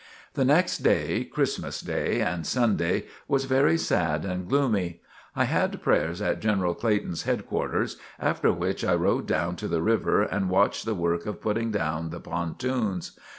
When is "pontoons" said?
12.19-13.11